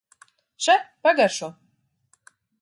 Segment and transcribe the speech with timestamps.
[0.67, 0.75] Še,
[1.09, 1.51] pagaršo!